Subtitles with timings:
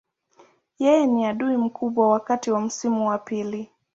[0.79, 3.69] Yeye ni adui mkubwa wakati wa msimu wa pili.